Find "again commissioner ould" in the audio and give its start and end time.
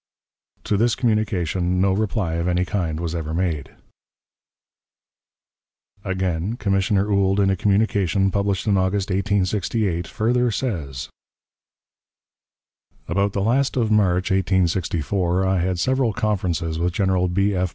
6.03-7.39